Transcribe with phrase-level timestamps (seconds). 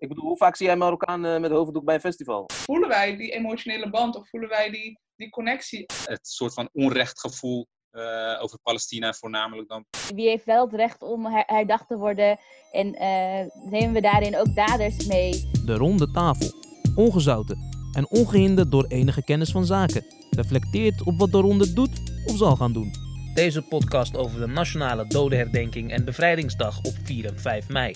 [0.00, 2.44] Ik bedoel, hoe vaak zie jij Marokkaan met hoofddoek bij een festival?
[2.52, 5.84] Voelen wij die emotionele band of voelen wij die, die connectie?
[6.04, 9.84] Het soort van onrechtgevoel uh, over Palestina voornamelijk dan.
[10.14, 12.38] Wie heeft wel het recht om herdacht te worden
[12.72, 15.50] en uh, nemen we daarin ook daders mee?
[15.64, 16.50] De ronde tafel,
[16.94, 17.58] ongezouten
[17.92, 22.56] en ongehinderd door enige kennis van zaken, reflecteert op wat de ronde doet of zal
[22.56, 22.92] gaan doen.
[23.34, 27.94] Deze podcast over de Nationale Dodenherdenking en Bevrijdingsdag op 4 en 5 mei.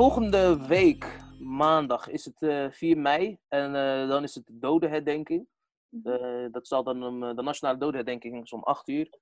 [0.00, 3.72] Volgende week, maandag, is het uh, eh, 4 mei en
[4.08, 5.46] dan is het de Dodenherdenking.
[5.90, 9.18] Uh, dat zal dan om de Nationale Dodenherdenking is om 8 uur.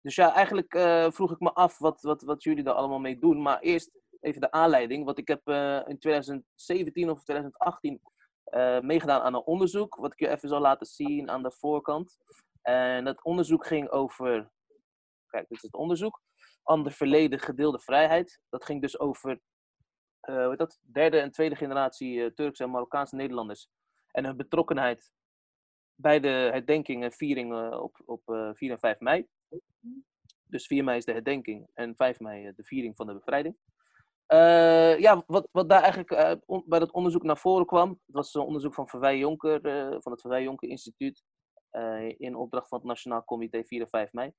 [0.00, 0.78] Dus ja, eigenlijk
[1.12, 3.42] vroeg ik me af wat, wat, wat jullie daar allemaal mee doen.
[3.42, 3.90] Maar eerst
[4.20, 5.04] even de aanleiding.
[5.04, 5.48] Want ik heb
[5.88, 8.00] in 2017 of 2018
[8.80, 9.94] meegedaan aan een onderzoek.
[9.94, 12.18] Wat ik je even zal laten zien aan de voorkant.
[12.62, 14.50] En dat onderzoek ging over.
[15.26, 16.22] Kijk, dit is het onderzoek.
[16.62, 18.40] Ander verleden, gedeelde vrijheid.
[18.48, 19.40] Dat ging dus over.
[20.48, 20.80] Heet dat?
[20.82, 23.68] Derde en tweede generatie Turkse en Marokkaanse Nederlanders
[24.10, 25.12] en hun betrokkenheid
[26.00, 29.26] bij de herdenking en viering eh, op, op 4 eh, en 5 mei.
[30.42, 33.56] Dus 4 mei is de herdenking en 5 mei de viering van de bevrijding.
[34.32, 38.42] Uh, ja, wat, wat daar eigenlijk uh, bij dat onderzoek naar voren kwam, was een
[38.42, 41.24] onderzoek van Verwij Jonker, uh, van het Verwij Jonker Instituut,
[42.16, 44.32] in opdracht van het Nationaal Comité 4 en 5 mei.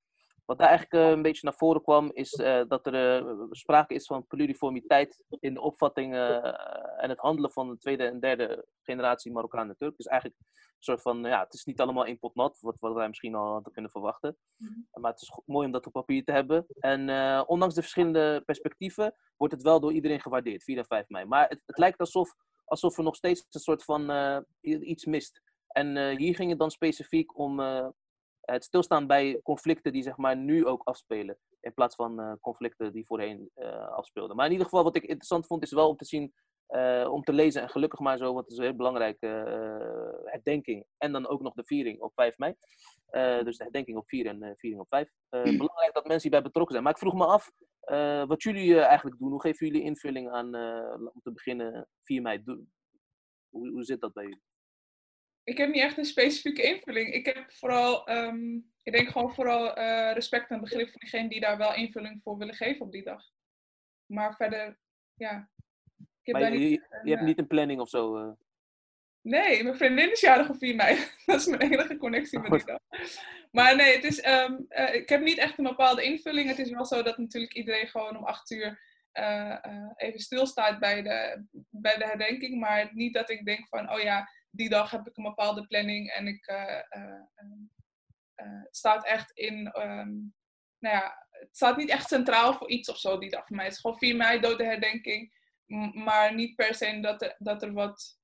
[0.45, 3.94] Wat daar eigenlijk uh, een beetje naar voren kwam, is uh, dat er uh, sprake
[3.94, 9.31] is van pluriformiteit in de opvatting en het handelen van de tweede en derde generatie
[9.31, 9.98] Marokkanen en Turk.
[9.98, 12.94] Dus eigenlijk een soort van, ja, het is niet allemaal in pot nat, wat, wat
[12.94, 14.38] wij misschien al hadden kunnen verwachten.
[14.58, 14.88] Mm-hmm.
[14.92, 16.66] Maar het is mooi om dat op papier te hebben.
[16.80, 17.00] En
[17.48, 21.26] ondanks de verschillende perspectieven, wordt het wel door iedereen gewaardeerd, 4 en 5 mei.
[21.26, 22.33] Maar het, het lijkt alsof,
[22.66, 24.11] alsof er nog steeds een soort van
[24.61, 25.42] iets mist.
[25.67, 27.59] En hier ging het dan specifiek om
[28.42, 31.38] het stilstaan bij conflicten die zeg maar nu ook afspelen.
[31.59, 34.36] In plaats van uh, conflicten die voorheen uh, afspeelden.
[34.36, 36.33] Maar in ieder geval, wat ik interessant vond, is wel om te zien,
[36.70, 39.28] uh, om te lezen en gelukkig maar zo, want het is een heel belangrijke
[40.25, 40.86] herdenking.
[40.98, 42.56] En dan ook nog de viering op 5 mei.
[43.44, 45.10] dus de herdenking op 4 en viering op 5.
[45.30, 46.83] belangrijk dat mensen hierbij betrokken zijn.
[46.83, 47.52] Maar ik vroeg me af
[48.27, 49.30] wat jullie eigenlijk doen.
[49.30, 50.55] Hoe geven jullie invulling aan,
[51.14, 52.42] om te beginnen, 4 mei?
[53.49, 54.51] Hoe, hoe zit dat bij jullie?
[55.44, 57.14] Ik heb niet echt een specifieke invulling.
[57.14, 61.40] Ik heb vooral, um, ik denk gewoon vooral uh, respect en begrip voor diegenen die
[61.40, 63.24] daar wel invulling voor willen geven op die dag.
[64.06, 64.78] Maar verder,
[65.14, 65.50] ja.
[65.98, 68.18] Ik heb maar je, niet, je, je hebt niet een planning of zo?
[68.18, 68.32] Uh...
[69.22, 70.98] Nee, mijn vriendin is jarig op 4 mei.
[71.26, 72.80] Dat is mijn enige connectie met die dag.
[73.52, 76.50] Maar nee, het is, um, uh, ik heb niet echt een bepaalde invulling.
[76.50, 78.90] Het is wel zo dat natuurlijk iedereen gewoon om 8 uur
[79.96, 82.60] even stilstaat bij de, bij de herdenking.
[82.60, 86.10] Maar niet dat ik denk van, oh ja, die dag heb ik een bepaalde planning
[86.10, 87.22] en ik, uh, uh,
[88.36, 90.34] het staat echt in, um,
[90.80, 93.66] nou ja, het staat niet echt centraal voor iets of zo die dag voor mij.
[93.66, 95.34] Het is gewoon 4 mei, dodenherdenking,
[95.94, 98.20] maar niet per se dat er, dat er wat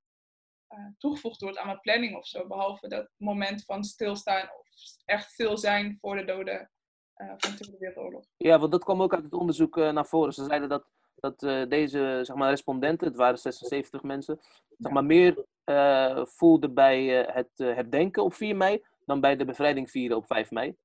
[0.97, 4.67] toegevoegd wordt aan mijn planning of zo, behalve dat moment van stilstaan of
[5.05, 6.71] echt stil zijn voor de doden
[7.13, 8.25] van de Tweede Wereldoorlog.
[8.37, 10.33] Ja, want dat kwam ook uit het onderzoek naar voren.
[10.33, 10.89] Ze zeiden dat
[11.19, 14.39] dat uh, deze zeg maar, respondenten, het waren 76 mensen,
[14.77, 19.45] zeg maar, meer uh, voelden bij uh, het herdenken op 4 mei dan bij de
[19.45, 20.75] bevrijding vieren op 5 mei.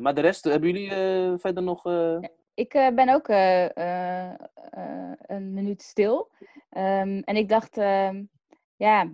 [0.00, 0.90] maar de rest, hebben jullie
[1.38, 1.84] verder nog...
[2.54, 3.28] Ik ben ook
[5.26, 6.30] een minuut stil.
[6.70, 8.22] Um, en ik dacht, ehm,
[8.76, 9.12] ja,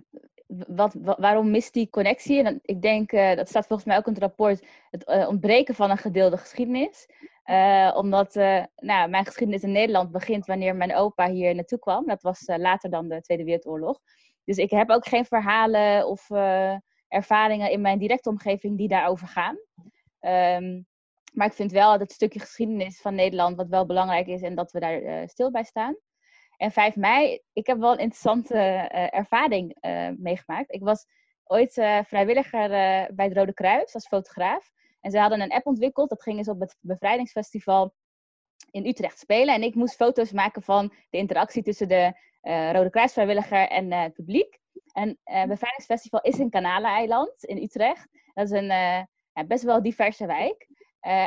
[0.67, 2.43] wat, waarom mist die connectie?
[2.43, 5.75] En ik denk, uh, dat staat volgens mij ook in het rapport, het uh, ontbreken
[5.75, 7.07] van een gedeelde geschiedenis.
[7.45, 8.35] Uh, omdat
[8.75, 12.05] nou, mijn geschiedenis in Nederland begint wanneer mijn opa hier naartoe kwam.
[12.07, 13.99] Dat was later dan de Tweede Wereldoorlog.
[14.43, 16.29] Dus ik heb ook geen verhalen of
[17.07, 19.57] ervaringen in mijn directe omgeving die daarover gaan.
[20.55, 20.85] Um,
[21.33, 24.55] maar ik vind wel dat het stukje geschiedenis van Nederland wat wel belangrijk is en
[24.55, 25.95] dat we daar stil bij staan.
[26.61, 30.73] En 5 mei, ik heb wel een interessante uh, ervaring uh, meegemaakt.
[30.73, 31.05] Ik was
[31.43, 32.69] ooit uh, vrijwilliger
[33.13, 34.71] bij het Rode Kruis als fotograaf.
[34.99, 36.09] En ze hadden een app ontwikkeld.
[36.09, 37.93] Dat ging eens op het bevrijdingsfestival
[38.71, 39.55] in Utrecht spelen.
[39.55, 42.13] En ik moest foto's maken van de interactie tussen de
[42.71, 44.59] Rode Kruisvrijwilliger en het publiek.
[44.93, 48.07] En het bevrijdingsfestival is een Kanaleiland in Utrecht.
[48.33, 49.07] Dat is een
[49.47, 50.67] best wel diverse wijk.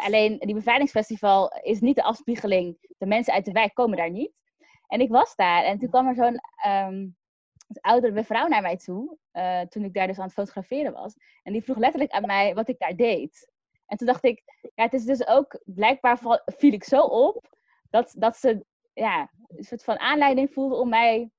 [0.04, 2.76] alleen die bevrijdingsfestival is niet de afspiegeling.
[2.98, 4.42] De mensen uit de wijk komen daar niet.
[4.94, 6.40] En ik was daar en toen kwam er zo'n
[6.72, 7.16] um,
[7.80, 11.14] oudere mevrouw naar mij toe, uh, toen ik daar dus aan het fotograferen was.
[11.42, 13.50] En die vroeg letterlijk aan mij wat ik daar deed.
[13.86, 14.42] En toen dacht ik,
[14.74, 17.56] ja, het is dus ook, blijkbaar viel ik zo op,
[17.90, 21.30] dat, dat ze ja, een soort van aanleiding voelde om mij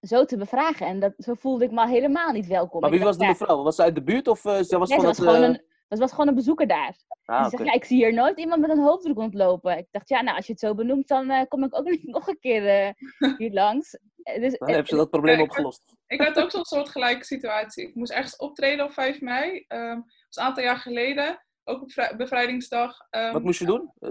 [0.00, 0.86] zo te bevragen.
[0.86, 2.80] En dat, zo voelde ik me helemaal niet welkom.
[2.80, 3.62] Maar wie was de mevrouw?
[3.62, 5.56] Was ze uit de buurt of uh, ze was nee, van ze was gewoon uh...
[5.56, 6.96] een, Dat was gewoon een bezoeker daar.
[7.24, 7.56] Ah, Die oké.
[7.56, 9.78] zegt, ja, ik zie hier nooit iemand met een hoofddoek rondlopen.
[9.78, 12.06] Ik dacht, ja, nou, als je het zo benoemt, dan eh, kom ik ook niet
[12.06, 12.90] nog een keer eh,
[13.38, 13.98] hier langs.
[14.22, 15.82] Eh, Dus, Dan hebben ze dat probleem Ja, ik- opgelost.
[16.06, 17.88] Ik had ook zo'n soortgelijke situatie.
[17.88, 19.64] Ik moest ergens optreden op 5 mei.
[19.68, 21.44] Ehm, dat was een aantal jaar geleden.
[21.64, 23.06] Ook op vrij- bevrijdingsdag.
[23.10, 23.92] Ehm, Wat moest je doen?
[23.98, 24.10] Eh,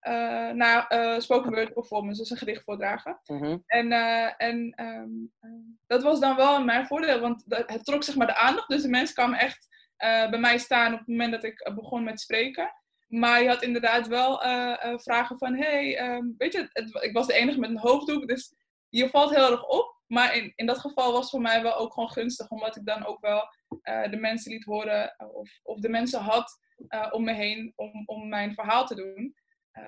[0.00, 3.20] eh, nou, eh, spoken word performance, dus een gedicht voordragen.
[3.26, 3.56] mhm.
[3.66, 5.08] En, eh, en ehm,
[5.40, 5.50] eh,
[5.86, 8.68] dat was dan wel mijn voordeel, want dat, het trok zeg maar de aandacht.
[8.68, 9.66] Dus de mensen kwamen echt
[9.98, 12.72] eh, bij mij staan op het moment dat ik eh, begon met spreken.
[13.06, 17.26] Maar je had inderdaad wel eh, vragen van, hey, ehm, weet je, het, ik was
[17.26, 18.54] de enige met een hoofddoek, dus
[18.88, 19.96] je valt heel erg op.
[20.06, 22.86] Maar in, in dat geval was het voor mij wel ook gewoon gunstig, omdat ik
[22.86, 23.42] dan ook wel
[24.10, 26.58] de mensen liet horen, of, of de mensen had
[27.10, 29.34] om me heen om, om mijn verhaal te doen.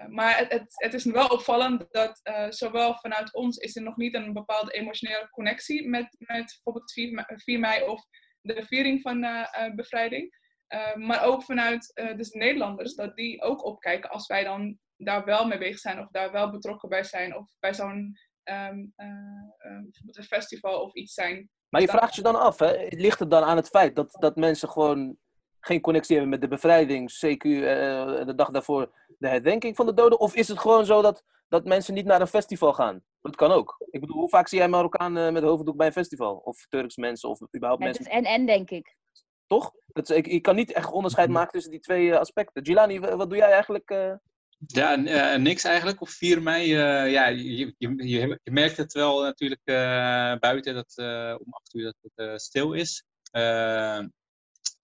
[0.09, 4.33] Maar het, het, is wel opvallend dat zowel vanuit ons is er nog niet een
[4.33, 8.07] bepaalde emotionele connectie met, met bijvoorbeeld 4 mei, 4 mei of
[8.41, 10.39] de viering van eh, eh, bevrijding.
[10.67, 15.25] Eh, maar ook vanuit dus de Nederlanders, dat die ook opkijken als wij dan daar
[15.25, 19.07] wel mee bezig zijn of daar wel betrokken bij zijn of bij zo'n ehm, eh,
[19.59, 21.51] eh, een festival of iets zijn.
[21.69, 22.87] Maar je vraagt je dan af, hè?
[22.89, 25.17] ligt het dan aan het feit dat, dat mensen gewoon
[25.61, 27.43] geen connectie hebben met de bevrijding, CQ,
[28.27, 30.21] de dag daarvoor de herdenking van de doden?
[30.21, 33.03] Of is het gewoon zo dat, dat mensen niet naar een festival gaan?
[33.21, 33.77] Dat kan ook.
[33.91, 36.37] Ik bedoel, hoe vaak zie jij Marokkanen met hoofddoek bij een festival?
[36.37, 38.97] Of Turks mensen, of überhaupt Ja, het mensen, is en-en, denk ik.
[39.47, 39.73] toch?
[39.87, 41.37] Dat, is- ik, ik kan niet echt onderscheid Mhm.
[41.37, 42.65] maken tussen die twee eh, aspecten.
[42.65, 43.91] Gilani, wa- wat doe jij eigenlijk?
[43.91, 44.13] eh?
[44.67, 46.01] Ja, eh, niks eigenlijk.
[46.01, 49.75] Op 4 mei, eh, ja, je, je, je, merkt het wel natuurlijk eh,
[50.39, 53.05] buiten dat eh, om 8 uur dat het eh, stil is.
[53.31, 53.43] Eh,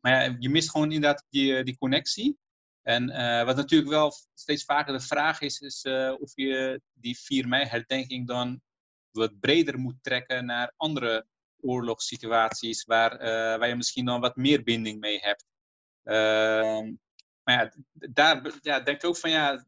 [0.01, 2.39] maar ja, je mist gewoon inderdaad die, eh, die connectie.
[2.87, 7.19] En eh, wat natuurlijk wel steeds vaker de vraag is, is eh, of je die
[7.19, 8.61] 4 mei herdenking dan
[9.11, 11.27] wat breder moet trekken naar andere
[11.61, 15.45] oorlogssituaties waar, eh, waar je misschien dan wat meer binding mee hebt.
[16.03, 16.95] Ehm,
[17.43, 19.65] maar ja, daar ja, denk ik ook van ja,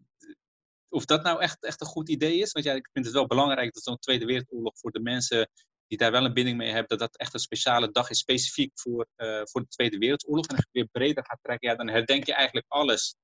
[0.88, 2.52] of dat nou echt, echt een goed idee is.
[2.52, 5.50] Want ja, ik vind het wel belangrijk dat zo'n Tweede Wereldoorlog voor de mensen
[5.88, 8.70] die daar wel een binding mee hebben, dat dat echt een speciale dag is, specifiek
[8.74, 10.46] voor, eh, voor de Tweede Wereldoorlog.
[10.46, 13.16] En als je weer breder gaat trekken, ja, dan herdenk je eigenlijk alles.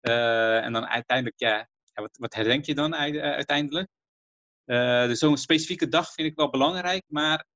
[0.00, 3.88] Eh, en dan uiteindelijk, ja, ja wat, wat herdenk je dan eh, uiteindelijk?
[5.08, 7.46] Dus zo'n specifieke dag vind ik wel belangrijk, maar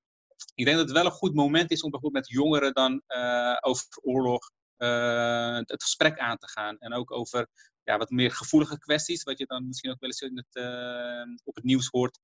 [0.54, 3.02] ik denk dat het wel een goed moment is om bijvoorbeeld met jongeren dan
[3.60, 4.50] over oorlog
[5.66, 6.78] het gesprek aan te gaan.
[6.78, 7.49] En ook over
[7.82, 11.54] ja, wat meer gevoelige kwesties, wat je dan misschien ook wel eens in het, op
[11.54, 12.19] het nieuws hoort.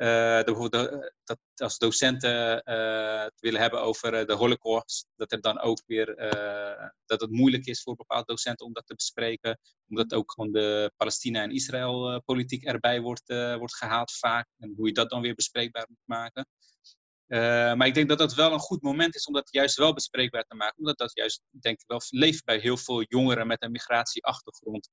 [0.00, 5.40] Eh, de- dat als docenten eh, het willen hebben over eh, de holocaust, dat er
[5.40, 9.58] dan ook weer eh, dat het moeilijk is voor bepaalde docenten om dat te bespreken,
[9.88, 14.86] omdat ook gewoon de Palestina- en Israël-politiek erbij wordt, eh, wordt gehaald vaak, en hoe
[14.86, 16.46] je dat dan weer bespreekbaar moet maken.
[17.26, 17.38] Eh,
[17.74, 20.44] maar ik denk dat dat wel een goed moment is om dat juist wel bespreekbaar
[20.44, 20.78] te maken.
[20.78, 24.88] Omdat dat juist, denk ik wel, leeft bij heel veel jongeren met een migratieachtergrond.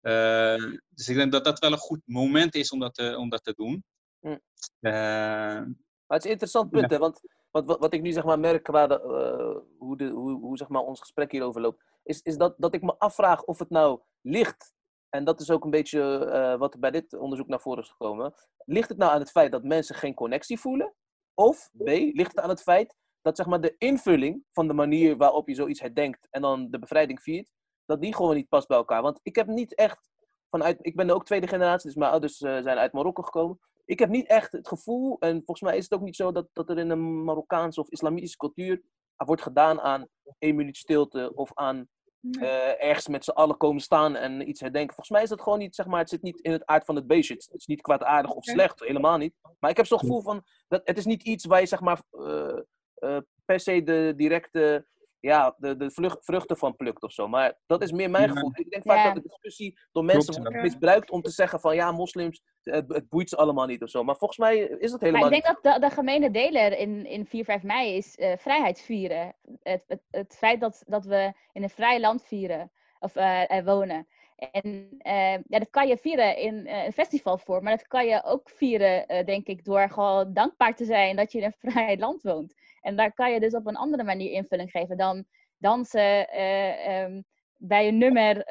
[0.00, 3.44] Eh, dus ik denk dat dat wel een goed moment is om dat om dat
[3.44, 3.84] te doen.
[4.20, 4.36] Hm.
[4.80, 6.98] Eh, Maar het is een interessant punt, hè?
[6.98, 7.20] Want
[7.50, 10.56] wat, wat, wat ik nu zeg maar merk qua de, eh, hoe, de, hoe, hoe
[10.56, 13.70] zeg maar ons gesprek hierover loopt, is, is dat, dat ik me afvraag of het
[13.70, 14.74] nou ligt,
[15.08, 17.90] en dat is ook een beetje eh, wat er bij dit onderzoek naar voren is
[17.90, 18.34] gekomen,
[18.64, 20.94] ligt het nou aan het feit dat mensen geen connectie voelen?
[21.34, 25.16] Of B, ligt het aan het feit dat zeg maar, de invulling van de manier
[25.16, 27.50] waarop je zoiets herdenkt en dan de bevrijding viert,
[27.84, 29.02] dat die gewoon niet past bij elkaar?
[29.02, 30.10] Want ik heb niet echt
[30.50, 33.58] vanuit, ik ben ook tweede generatie, dus mijn ouders eh, zijn uit Marokko gekomen
[33.90, 36.48] ik heb niet echt het gevoel, en volgens mij is het ook niet zo dat,
[36.52, 38.82] dat er in een Marokkaanse of islamitische cultuur
[39.16, 40.06] wordt gedaan aan
[40.38, 41.88] één minuut stilte of aan
[42.22, 42.48] Nee.
[42.48, 44.94] eh, ergens met z'n allen komen staan en iets herdenken.
[44.94, 46.96] Volgens mij is dat gewoon niet, zeg maar, het zit niet in het aard van
[46.96, 47.34] het beestje.
[47.34, 49.34] Het is niet kwaadaardig of slecht, helemaal niet.
[49.58, 52.02] Maar ik heb zo'n gevoel van, dat, het is niet iets waar je, zeg maar,
[52.10, 52.58] eh,
[52.94, 54.86] eh, per se de directe,
[55.20, 57.28] ja, de, de vruchten van plukt of zo.
[57.28, 58.32] Maar dat is meer mijn Ja.
[58.32, 58.50] gevoel.
[58.54, 59.04] Ik denk vaak Ja.
[59.04, 62.84] dat de discussie door mensen Klopt, wordt misbruikt om te zeggen van, ja, moslims, het,
[62.88, 64.04] het boeit ze allemaal niet of zo.
[64.04, 65.64] Maar volgens mij is dat helemaal Maar ik denk niet.
[65.64, 69.34] dat de, de gemene deler in, in 4, 5 mei is eh, vrijheid vieren.
[69.62, 73.64] Het, het, het feit dat, dat we in een vrij land vieren of eh, eh,
[73.64, 74.06] wonen.
[74.40, 78.24] En eh, ja, dat kan je vieren in eh, een festivalvorm, maar dat kan je
[78.24, 81.98] ook vieren, eh, denk ik, door gewoon dankbaar te zijn dat je in een vrij
[81.98, 82.54] land woont.
[82.80, 85.24] En daar kan je dus op een andere manier invulling geven dan
[85.58, 87.22] dansen eh, ehm,
[87.56, 88.44] bij een nummer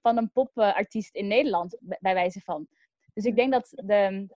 [0.00, 2.66] van een popartiest in Nederland, bij wijze van.
[3.14, 4.26] Dus ik denk dat de,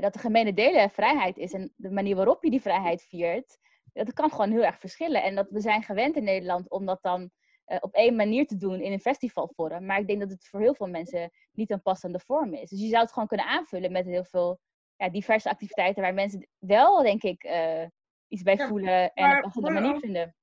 [0.00, 3.58] dat de gemene delen vrijheid is en de manier waarop je die vrijheid viert,
[3.92, 5.22] dat kan gewoon heel erg verschillen.
[5.22, 7.30] En dat we zijn gewend in Nederland om dat dan
[7.72, 9.86] eh, op één manier te doen in een festivalvorm.
[9.86, 12.70] Maar ik denk dat het voor heel veel mensen niet een passende vorm is.
[12.70, 14.60] Dus je zou het gewoon kunnen aanvullen met heel veel
[14.96, 17.84] ja, diverse activiteiten waar mensen wel, denk ik, eh,
[18.28, 20.34] iets bij Ja, voelen en maar een voor- manier vinden.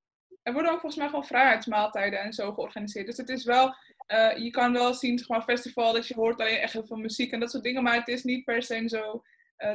[0.43, 3.05] er worden ook volgens mij gewoon vrijheidsmaaltijden en zo georganiseerd.
[3.05, 3.73] Dus het is wel,
[4.05, 6.97] eh, je kan wel zien, zeg maar, festival, dat je hoort alleen echt heel veel
[6.97, 7.83] muziek en dat soort dingen.
[7.83, 9.21] Maar het is niet per se zo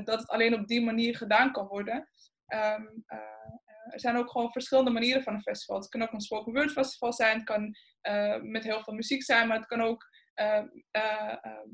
[0.04, 2.08] dat het alleen op die manier gedaan kan worden.
[2.46, 3.18] Ehm, uh,
[3.94, 5.76] er zijn ook gewoon verschillende manieren van een festival.
[5.76, 7.76] Het kan ook een spoken word festival zijn, het kan
[8.42, 10.08] met heel veel muziek zijn, maar het kan ook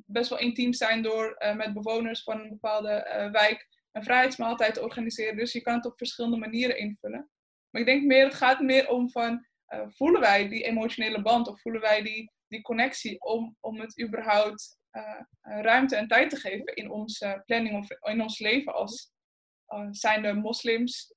[0.06, 5.36] best wel intiem zijn door met bewoners van een bepaalde wijk een vrijheidsmaaltijd te organiseren.
[5.36, 7.30] Dus je kan het op verschillende manieren invullen.
[7.70, 9.46] Maar ik denk meer, het gaat meer om van,
[9.86, 14.78] voelen wij die emotionele band of voelen wij die, die connectie om, om het überhaupt
[15.40, 19.12] ruimte en tijd te geven in onze planning of in ons leven als
[19.90, 21.14] zijnde moslims.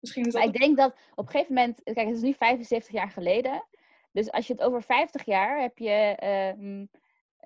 [0.00, 0.44] Misschien is dat...
[0.44, 3.64] Ik denk dat op een gegeven moment, kijk, het is nu 75 jaar geleden.
[4.12, 6.86] Dus als je het over 50 jaar heb je ehm,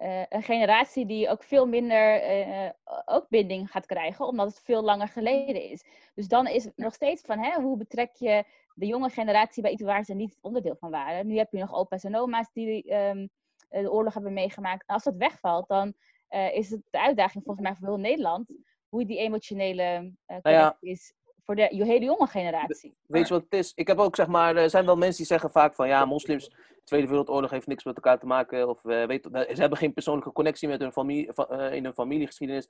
[0.03, 2.71] uh, een generatie die ook veel minder uh,
[3.05, 5.85] ook binding gaat krijgen, omdat het veel langer geleden is.
[6.15, 8.45] Dus dan is het nog steeds van, hè, hoe betrek je
[8.75, 11.27] de jonge generatie bij iets waar ze niet onderdeel van waren.
[11.27, 13.31] Nu heb je nog opa's en oma's die um,
[13.69, 14.87] de oorlog hebben meegemaakt.
[14.87, 15.95] als dat wegvalt, dan
[16.31, 18.53] uh, is het de uitdaging volgens mij voor heel Nederland,
[18.89, 20.77] hoe die emotionele connectie nou ja.
[20.81, 21.15] is
[21.45, 22.95] voor de hele jonge generatie.
[23.07, 23.73] Weet je wat het is?
[23.75, 26.49] Ik heb ook, zeg maar, er zijn wel mensen die zeggen vaak van, ja, moslims,
[26.49, 28.69] de Tweede Wereldoorlog heeft niks met elkaar te maken.
[28.69, 31.33] Of uh, weet, ze hebben geen persoonlijke connectie met hun familie,
[31.71, 32.69] in hun familiegeschiedenis.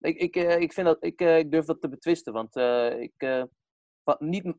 [0.00, 2.56] Ik, ik, ik, vind dat, ik, ik durf dat te betwisten, want
[3.00, 3.46] ik,
[4.18, 4.54] niet,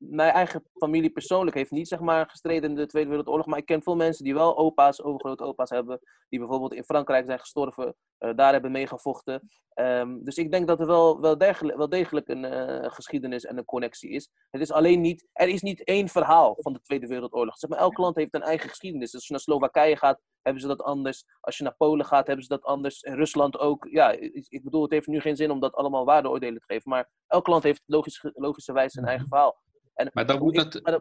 [0.00, 3.46] mijn eigen familie persoonlijk heeft niet zeg maar, gestreden in de Tweede Wereldoorlog.
[3.46, 6.00] Maar ik ken veel mensen die wel opa's, overgrootopa's hebben.
[6.28, 7.94] Die bijvoorbeeld in Frankrijk zijn gestorven.
[8.18, 9.50] Uh, daar hebben meegevochten.
[9.74, 13.58] Um, dus ik denk dat er wel, wel, degelijk, wel degelijk een uh, geschiedenis en
[13.58, 14.30] een connectie is.
[14.50, 17.58] Het is alleen niet, er is niet één verhaal van de Tweede Wereldoorlog.
[17.58, 19.14] Zeg maar, elk land heeft een eigen geschiedenis.
[19.14, 21.24] Als je naar Slowakije gaat, hebben ze dat anders.
[21.40, 23.02] Als je naar Polen gaat, hebben ze dat anders.
[23.02, 23.86] In Rusland ook.
[23.90, 24.10] Ja,
[24.48, 26.90] ik bedoel, het heeft nu geen zin om dat allemaal waardeoordelen te geven.
[26.90, 29.58] Maar elk land heeft logisch, logischerwijs zijn eigen verhaal.
[30.00, 31.00] En maar dan wordt dat, maar,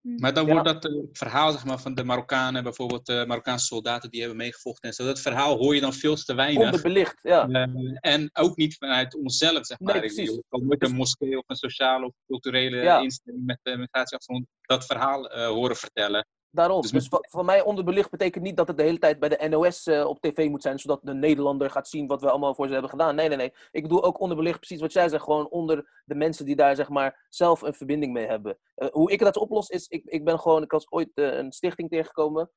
[0.00, 0.52] maar dan ja.
[0.52, 4.20] wordt dat uh, verhaal zeg maar, van de Marokkanen, bijvoorbeeld de uh, Marokkaanse soldaten die
[4.20, 5.04] hebben meegevochten en zo.
[5.04, 6.64] Dat verhaal hoor je dan veel te weinig.
[6.64, 7.48] Onderbelicht, ja.
[7.48, 10.00] Uh, en ook niet vanuit onszelf, zeg maar.
[10.00, 13.00] Nee, ik kan nooit een moskee of een sociale of culturele ja.
[13.00, 16.26] instelling met uh, migratieachtergrond dat verhaal horen vertellen.
[16.50, 16.80] Daarom.
[16.80, 19.86] Dus, dus voor mij onderbelicht betekent niet dat het de hele tijd bij de NOS
[19.86, 22.72] uh, op tv moet zijn, zodat de Nederlander gaat zien wat we allemaal voor ze
[22.72, 23.14] hebben gedaan.
[23.14, 23.52] Nee, nee, nee.
[23.70, 26.88] Ik bedoel ook onderbelicht precies wat jij zegt, gewoon onder de mensen die daar zeg
[26.88, 28.58] maar zelf een verbinding mee hebben.
[28.76, 31.52] Uh, hoe ik dat oplos is, ik, ik ben gewoon, ik was ooit uh, een
[31.52, 32.50] stichting tegengekomen.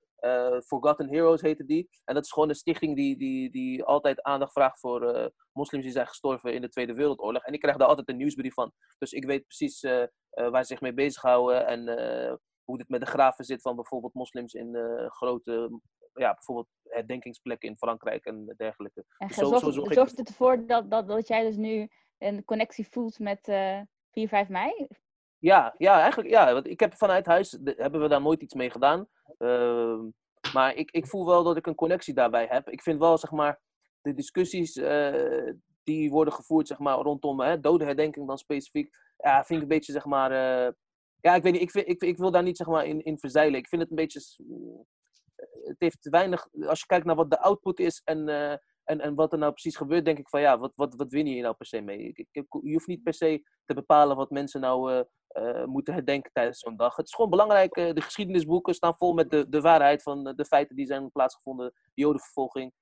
[0.65, 1.89] Forgotten Heroes heette die.
[2.05, 5.93] En dat is gewoon een stichting die, die, die altijd aandacht vraagt voor moslims die
[5.93, 7.43] zijn gestorven in de Tweede Wereldoorlog.
[7.43, 8.71] En ik krijg daar altijd een nieuwsbrief van.
[8.97, 9.81] Dus ik weet precies
[10.29, 11.83] waar ze zich mee bezighouden en
[12.71, 15.79] hoe het met de graven zit van bijvoorbeeld moslims in uh, grote,
[16.13, 19.05] ja, bijvoorbeeld herdenkingsplekken in Frankrijk en dergelijke.
[19.17, 22.87] En dus zo, zo zorgt, het ervoor dat, dat, dat jij dus nu een connectie
[22.87, 24.87] voelt met uh, 4, 5 mei?
[25.37, 26.53] Ja, ja, eigenlijk ja.
[26.53, 29.07] Want ik heb vanuit huis, de, hebben we daar nooit iets mee gedaan.
[29.37, 29.99] Uh,
[30.53, 32.69] maar ik, ik voel wel dat ik een connectie daarbij heb.
[32.69, 33.59] Ik vind wel, zeg maar,
[34.01, 38.95] de discussies uh, die worden gevoerd, zeg maar, rondom hè, dodenherdenking dan specifiek.
[39.17, 40.71] Ja, vind ik een beetje, zeg maar, uh,
[41.21, 43.19] ja, ik weet niet, ik, vind, ik, ik wil daar niet zeg maar in, in
[43.19, 43.59] verzeilen.
[43.59, 44.21] Ik vind het een beetje.
[45.63, 46.47] Het heeft weinig.
[46.67, 48.51] Als je kijkt naar wat de output is en, uh,
[48.83, 51.25] en, en wat er nou precies gebeurt, denk ik van ja, wat, wat, wat win
[51.25, 51.99] je hier nou per se mee?
[51.99, 55.05] Ik, ik, je hoeft niet per se te bepalen wat mensen nou
[55.37, 56.95] uh, moeten herdenken tijdens zo'n dag.
[56.95, 57.73] Het is gewoon belangrijk.
[57.73, 62.01] de geschiedenisboeken staan vol met de, de waarheid van de feiten die zijn plaatsgevonden, de
[62.01, 62.73] jodenvervolging.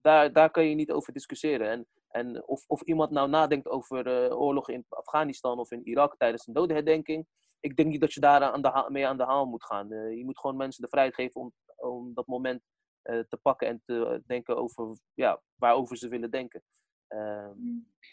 [0.00, 1.70] daar, daar kan je niet over discussiëren.
[1.70, 6.16] En en of, of iemand nou nadenkt over uh, oorlog in Afghanistan of in Irak
[6.16, 7.26] tijdens een dodenherdenking.
[7.60, 9.92] Ik denk niet dat je daar aan de mee aan de haal moet gaan.
[9.92, 12.62] Uh, je moet gewoon mensen de vrijheid geven om, om dat moment
[13.04, 16.62] uh, te pakken en te denken over ja, waarover ze willen denken.
[17.08, 17.58] Ehm,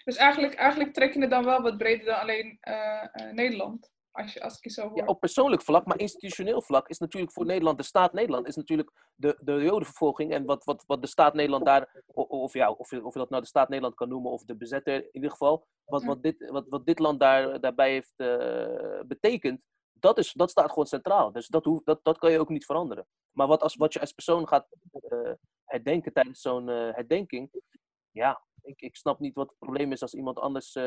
[0.04, 2.60] dus eigenlijk, eigenlijk trek je het dan wel wat breder dan alleen
[3.32, 3.92] Nederland?
[4.18, 4.98] Als, je, als ik je zo hoor.
[4.98, 8.56] Ja, op persoonlijk vlak, maar institutioneel vlak is natuurlijk voor Nederland, de staat Nederland, is
[8.56, 12.90] natuurlijk de, de jodenvervolging en wat, wat, wat de staat Nederland daar, of, ja, of,
[12.90, 15.32] je, of je dat nou de staat Nederland kan noemen of de bezetter in ieder
[15.32, 19.62] geval, wat, wat, dit, wat, wat dit land daar, daarbij heeft uh, betekend,
[19.94, 21.32] dat, is, dat staat gewoon centraal.
[21.32, 23.08] Dus dat, hoef, dat, dat kan je ook niet veranderen.
[23.32, 25.32] Maar wat, als, wat je als persoon gaat uh,
[25.66, 27.52] herdenken tijdens zo'n uh, herdenking,
[28.12, 30.84] ja, ik, ik snap niet wat het probleem is als iemand anders uh,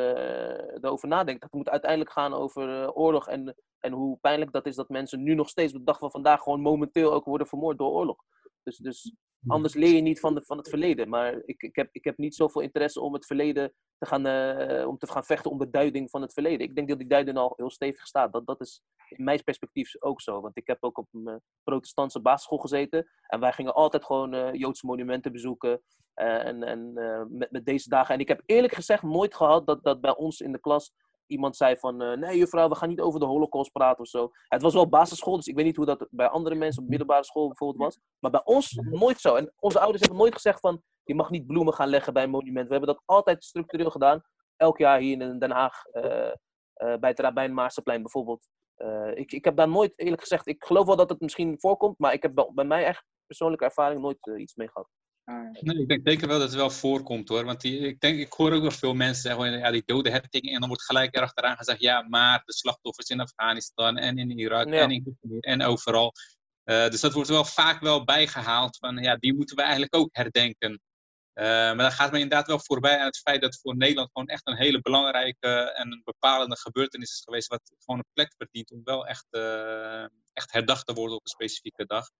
[0.74, 1.42] erover nadenkt.
[1.42, 5.22] Het moet uiteindelijk gaan over uh, oorlog en, en hoe pijnlijk dat is dat mensen
[5.22, 8.24] nu nog steeds op de dag van vandaag gewoon momenteel ook worden vermoord door oorlog.
[8.62, 9.14] Dus, dus
[9.46, 11.08] anders leer je niet van, de, van het verleden.
[11.08, 14.88] Maar ik, ik, heb, ik heb niet zoveel interesse om het verleden te gaan, uh,
[14.88, 16.66] om te gaan vechten om de duiding van het verleden.
[16.66, 18.32] Ik denk dat die duiding al heel stevig staat.
[18.32, 20.40] Dat, dat is in mijn perspectief ook zo.
[20.40, 23.10] Want ik heb ook op een protestantse basisschool gezeten.
[23.26, 25.82] En wij gingen altijd gewoon Joodse monumenten bezoeken.
[26.14, 28.14] Uh, en en uh, met, deze dagen.
[28.14, 30.92] En ik heb eerlijk gezegd nooit gehad dat, dat bij ons in de klas
[31.30, 34.30] iemand zei van, eh, nee juffrouw, we gaan niet over de holocaust praten of zo.
[34.48, 37.24] Het was wel basisschool, dus ik weet niet hoe dat bij andere mensen op middelbare
[37.24, 37.98] school bijvoorbeeld was.
[38.18, 39.34] Maar bij ons nooit zo.
[39.34, 42.30] En onze ouders hebben nooit gezegd van, je mag niet bloemen gaan leggen bij een
[42.30, 42.66] monument.
[42.66, 44.22] We hebben dat altijd structureel gedaan.
[44.56, 46.32] Elk jaar hier in Den Haag, uh, uh,
[46.76, 48.48] bij het Rabijn Maarsenplein bijvoorbeeld.
[48.84, 51.98] Uh, ik, ik heb daar nooit, eerlijk gezegd, ik geloof wel dat het misschien voorkomt,
[51.98, 54.88] maar ik heb bij mij echt persoonlijke ervaring nooit iets mee gehad.
[55.60, 57.44] Nee, ik denk zeker wel dat het wel voorkomt hoor.
[57.44, 60.52] Want die, ik, denk, ik hoor ook wel veel mensen zeggen, ja, die dode hertingen.
[60.52, 64.68] En dan wordt gelijk erachteraan gezegd, ja, maar de slachtoffers in Afghanistan en in Irak
[64.68, 64.80] ja.
[64.80, 66.12] en in en overal.
[66.64, 70.08] Uh, dus dat wordt wel vaak wel bijgehaald van, ja, die moeten we eigenlijk ook
[70.12, 70.80] herdenken.
[71.40, 74.28] Uh, maar dan gaat men inderdaad wel voorbij aan het feit dat voor Nederland gewoon
[74.28, 78.70] echt een hele belangrijke en een bepalende gebeurtenis is geweest, wat gewoon een plek verdient
[78.70, 82.10] om wel echt, uh, echt herdacht te worden op een specifieke dag.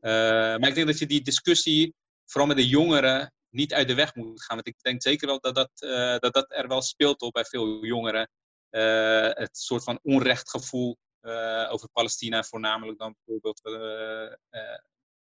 [0.00, 1.94] maar ik denk dat je die discussie
[2.26, 4.56] vooral met de jongeren niet uit de weg moet gaan.
[4.56, 5.70] Want ik denk zeker wel dat dat,
[6.20, 8.30] dat, dat er wel speelt op bij veel jongeren.
[9.34, 13.60] Het soort van onrechtgevoel uh, over Palestina voornamelijk dan bijvoorbeeld.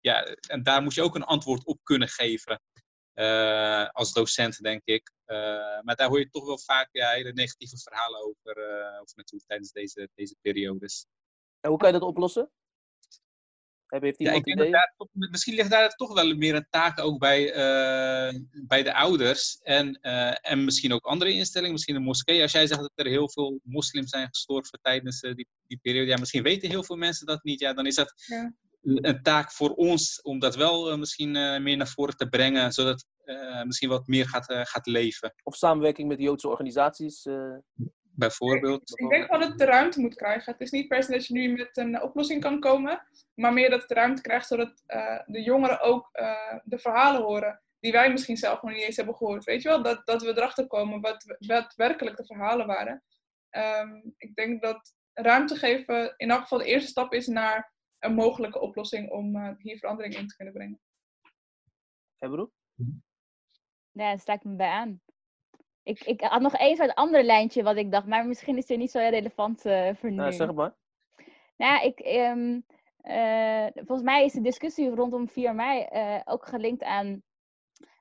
[0.00, 2.60] ja, en daar moet je ook een antwoord op kunnen geven.
[3.92, 5.12] Als docent, denk ik.
[5.82, 8.56] maar daar hoor je toch wel vaak ja, hele negatieve verhalen over,
[9.00, 11.06] over natuurlijk tijdens deze, deze periodes.
[11.60, 12.50] En hoe kan je dat oplossen?
[13.86, 17.18] Heeft ja, ik denk dat daar, misschien ligt daar toch wel meer een taak ook
[17.18, 22.42] bij, uh, bij de ouders en, uh, en misschien ook andere instellingen, misschien een moskee.
[22.42, 26.10] Als jij zegt dat er heel veel moslims zijn gestorven tijdens uh, die, die periode,
[26.10, 27.60] ja, misschien weten heel veel mensen dat niet.
[27.60, 28.54] Ja, dan is dat ja.
[28.86, 31.30] Een taak voor ons om dat wel misschien
[31.62, 33.04] meer naar voren te brengen, zodat
[33.64, 35.34] misschien wat meer gaat, gaat leven.
[35.42, 37.26] Of samenwerking met Joodse organisaties
[38.16, 38.98] bijvoorbeeld?
[39.00, 40.52] Ik denk wel dat het de ruimte moet krijgen.
[40.52, 43.70] Het is niet per se dat je nu met een oplossing kan komen, maar meer
[43.70, 47.92] dat het de ruimte krijgt zodat uh, de jongeren ook uh, de verhalen horen die
[47.92, 49.44] wij misschien zelf nog niet eens hebben gehoord.
[49.44, 53.02] Weet je wel, dat, dat we erachter komen wat, wat werkelijk de verhalen waren.
[53.50, 57.74] Um, ik denk dat ruimte geven in elk geval de eerste stap is naar
[58.06, 60.80] een mogelijke oplossing om uh, hier verandering in te kunnen brengen.
[62.16, 62.50] Hebro?
[62.74, 62.84] Ja,
[63.92, 65.00] daar sta ik me bij aan.
[65.82, 68.78] Ik, ik had nog even een ander lijntje wat ik dacht, maar misschien is het
[68.78, 70.16] niet zo relevant uh, voor nu.
[70.16, 70.74] Nou, zeg maar.
[71.56, 72.64] Nou, ik, um,
[73.02, 77.22] uh, volgens mij is de discussie rondom 4 mei uh, ook gelinkt aan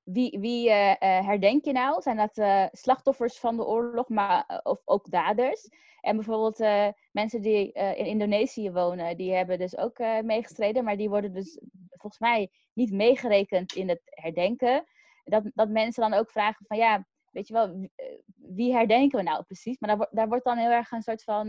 [0.05, 2.01] wie, wie herdenk je nou?
[2.01, 5.69] Zijn dat slachtoffers van de oorlog, maar of ook daders?
[6.01, 11.33] En bijvoorbeeld mensen die in Indonesië wonen, die hebben dus ook meegestreden, maar die worden
[11.33, 14.85] dus volgens mij niet meegerekend in het herdenken.
[15.23, 17.89] Dat, dat mensen dan ook vragen van ja, weet je wel,
[18.35, 19.79] wie herdenken we nou precies?
[19.79, 21.47] Maar daar, daar wordt dan heel erg een soort van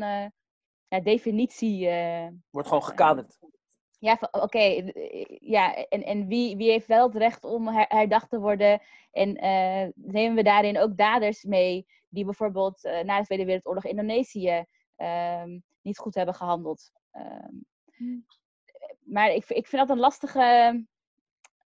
[0.88, 1.88] ja, definitie.
[2.50, 3.38] Wordt gewoon gekaderd.
[3.98, 4.38] Ja, oké.
[4.38, 4.92] Okay,
[5.40, 8.80] ja, en, en wie, wie heeft wel het recht om her, herdacht te worden?
[9.12, 14.64] En uh, nemen we daarin ook daders mee die bijvoorbeeld na de Tweede Wereldoorlog Indonesië
[14.96, 16.90] um, niet goed hebben gehandeld?
[17.12, 17.66] Um,
[19.04, 20.84] maar ik, ik vind dat een lastige,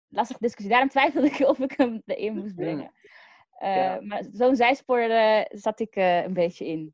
[0.07, 0.71] lastige discussie.
[0.71, 2.91] Daarom twijfelde ik of ik hem erin moest brengen.
[3.59, 4.01] Uh, ja.
[4.01, 5.09] Maar zo'n zijspoor
[5.49, 6.93] zat ik een beetje in.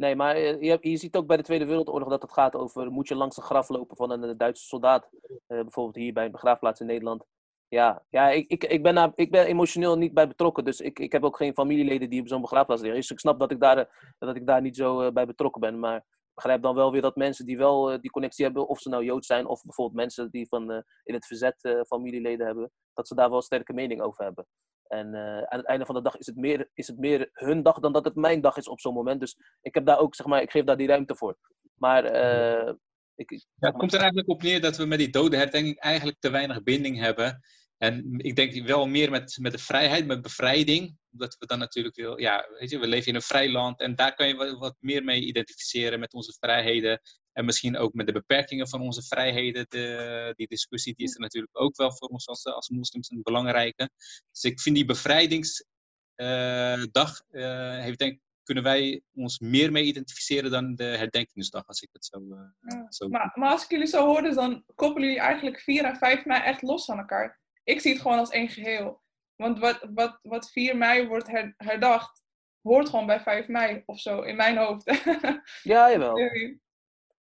[0.00, 2.90] Nee, maar je, je, ziet ook bij de Tweede Wereldoorlog dat het gaat over...
[2.90, 5.08] moet je langs een graf lopen van een Duitse soldaat.
[5.46, 7.24] bijvoorbeeld hier bij een begraafplaats in Nederland.
[7.68, 10.64] Ja, ja ik, ik, ik, ben ik ben emotioneel niet bij betrokken.
[10.64, 13.00] Dus ik, ik heb ook geen familieleden die op zo'n begraafplaats liggen.
[13.00, 15.78] Dus ik snap dat ik daar, dat ik daar niet zo bij betrokken ben.
[15.78, 18.68] Maar ik begrijp dan wel weer dat mensen die wel die connectie hebben...
[18.68, 20.70] of ze nou Jood zijn of bijvoorbeeld mensen die van,
[21.02, 22.70] in het verzet familieleden hebben...
[22.94, 24.46] dat ze daar wel sterke mening over hebben.
[24.90, 27.62] En uh, aan het einde van de dag is het, meer, is het meer hun
[27.62, 29.20] dag dan dat het mijn dag is op zo'n moment.
[29.20, 31.36] Dus ik heb daar ook, zeg maar, ik geef daar die ruimte voor.
[31.74, 32.72] Maar uh,
[33.14, 36.30] ik, het komt er eigenlijk op neer dat we met die dode herdenking eigenlijk te
[36.30, 37.40] weinig binding hebben.
[37.76, 40.96] En ik denk wel meer met, met de vrijheid, met bevrijding.
[41.12, 43.94] Omdat we dan natuurlijk wil, ja, weet je, we leven in een vrij land en
[43.94, 47.00] daar kan je wat meer mee identificeren met onze vrijheden.
[47.32, 49.66] En misschien ook met de beperkingen van onze vrijheden.
[49.68, 53.22] De, die discussie die is er natuurlijk ook wel voor ons als, als moslims een
[53.22, 53.90] belangrijke.
[54.30, 58.18] Dus ik vind die bevrijdingsdag, uh, heeft denk
[58.50, 62.86] kunnen wij ons meer mee identificeren dan de herdenkingsdag, als ik het zo, uh, ja.
[62.88, 66.24] zo maar, maar, als ik jullie zo hoorde, dan koppelen jullie eigenlijk 4 en 5
[66.24, 67.40] mei echt los van elkaar.
[67.64, 69.02] Ik zie het gewoon als één geheel.
[69.36, 72.22] Want wat, wat, wat 4 mei wordt her, herdacht,
[72.62, 74.84] hoort gewoon bij 5 mei of zo, in mijn hoofd.
[75.62, 76.18] ja, jawel.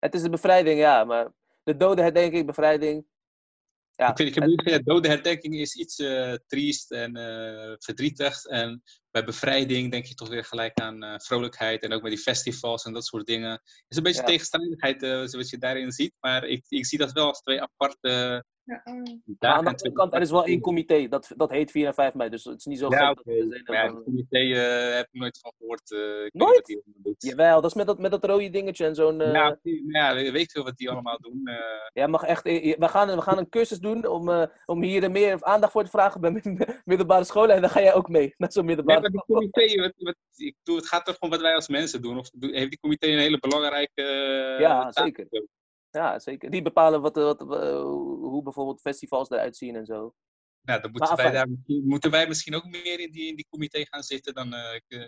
[0.05, 1.31] Het is de bevrijding, ja, maar
[1.63, 3.05] de dode herdenking, bevrijding.
[3.95, 4.85] Ja, ik vind, ik heb het...
[4.85, 8.43] dode herdenking is iets uh, triest en uh, verdrietig.
[8.43, 11.83] En bij bevrijding denk je toch weer gelijk aan uh, vrolijkheid.
[11.83, 13.51] En ook met die festivals en dat soort dingen.
[13.51, 14.27] Het is een beetje ja.
[14.27, 16.13] tegenstrijdigheid zoals je daarin ziet.
[16.19, 19.03] Maar ik, ik zie dat wel als twee aparte Ja, oh.
[19.25, 21.07] Daar aan de andere kant, er is wel één comité.
[21.07, 22.29] Dat, dat heet 4 en 5 mei.
[22.29, 23.23] Dus het is niet zo Ja, gek oké.
[23.23, 25.91] dat we zijn Maar ja, het comité eh, heb ik nooit van gehoord.
[25.91, 26.81] eh, ik weet niet Nooit?
[26.85, 27.15] doet.
[27.23, 29.21] Jawel, dat is met dat, met dat rode dingetje en zo'n...
[29.21, 31.41] eh, Ja, oké, maar ja, weet veel wat die allemaal doen.
[31.47, 31.55] eh.
[31.93, 35.11] Jij mag echt, eh, we gaan, we gaan een cursus doen om, eh, om hier
[35.11, 37.55] meer aandacht voor te vragen bij mid- middelbare scholen.
[37.55, 39.35] En dan ga jij ook mee naar zo'n Nee, middelbare maar die school.
[39.49, 42.17] comité, wat, wat, ik doe, het gaat toch om wat wij als mensen doen?
[42.17, 45.05] Of heeft die comité een hele belangrijke eh, Ja, taak?
[45.05, 45.27] zeker.
[45.95, 46.49] Ja, zeker.
[46.49, 50.13] Die bepalen wat, wat, eh, hoe bijvoorbeeld festivals eruit zien en zo.
[50.61, 53.47] Nou, dan moeten, wij daar, misschien- moeten wij misschien ook meer in die, in die
[53.49, 55.07] comité gaan zitten dan eh,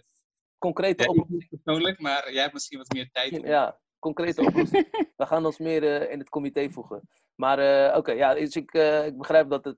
[0.57, 1.47] Concrete oplossingen.
[1.63, 3.39] persoonlijk, maar jij hebt misschien wat meer tijd.
[3.39, 4.87] om- Ja, concrete oplossingen.
[5.17, 7.09] We gaan ons meer in het comité voegen.
[7.35, 8.71] Maar oké, ja, dus ik,
[9.05, 9.77] ik begrijp dat, het,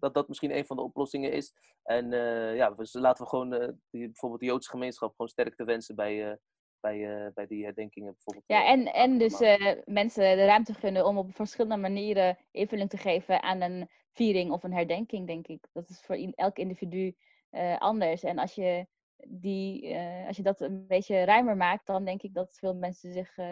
[0.00, 1.54] dat dat misschien een van de oplossingen is.
[1.82, 2.10] En
[2.56, 3.50] ja, dus laten we gewoon
[3.90, 6.38] die, bijvoorbeeld de Joodse gemeenschap gewoon sterkte wensen bij,
[6.84, 8.12] bij, eh, bij die herdenkingen.
[8.12, 12.38] Bijvoorbeeld, Ja, eh, en, en dus eh, mensen de ruimte gunnen om op verschillende manieren
[12.50, 15.66] invulling te geven aan een viering of een herdenking, denk ik.
[15.72, 17.14] Dat is voor elk individu
[17.50, 18.22] eh, anders.
[18.22, 18.86] En als je,
[19.26, 23.12] die, eh, als je dat een beetje ruimer maakt, dan denk ik dat veel mensen
[23.12, 23.46] zich eh,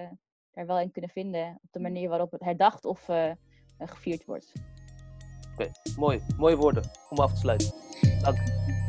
[0.52, 1.58] daar wel in kunnen vinden.
[1.62, 3.08] Op de manier waarop het herdacht of
[3.78, 4.52] gevierd wordt.
[5.98, 7.72] Mooi, mooie woorden om af te sluiten.
[8.22, 8.38] Dank.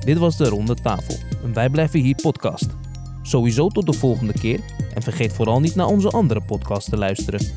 [0.06, 2.93] Dit was de Ronde Tafel, een Wij Blijven Hier podcast.
[3.24, 4.60] Sowieso tot de volgende keer
[4.94, 7.48] en vergeet vooral niet naar onze andere podcast te luisteren.